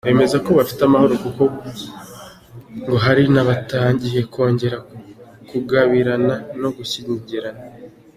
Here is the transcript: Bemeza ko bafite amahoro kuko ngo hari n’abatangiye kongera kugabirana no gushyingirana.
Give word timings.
Bemeza 0.07 0.37
ko 0.45 0.49
bafite 0.59 0.81
amahoro 0.85 1.13
kuko 1.23 1.43
ngo 2.79 2.95
hari 3.05 3.23
n’abatangiye 3.33 4.19
kongera 4.33 4.77
kugabirana 5.49 6.35
no 6.61 6.69
gushyingirana. 6.77 7.61